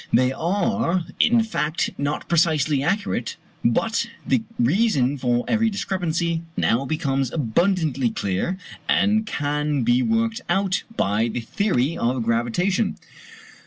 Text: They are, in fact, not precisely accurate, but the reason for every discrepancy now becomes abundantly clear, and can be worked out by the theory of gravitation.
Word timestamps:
They 0.11 0.31
are, 0.31 1.03
in 1.19 1.43
fact, 1.43 1.91
not 1.95 2.27
precisely 2.27 2.81
accurate, 2.81 3.37
but 3.63 4.07
the 4.25 4.41
reason 4.57 5.15
for 5.19 5.45
every 5.47 5.69
discrepancy 5.69 6.41
now 6.57 6.85
becomes 6.85 7.31
abundantly 7.31 8.09
clear, 8.09 8.57
and 8.89 9.27
can 9.27 9.83
be 9.83 10.01
worked 10.01 10.41
out 10.49 10.81
by 10.97 11.27
the 11.27 11.41
theory 11.41 11.95
of 11.99 12.23
gravitation. 12.23 12.95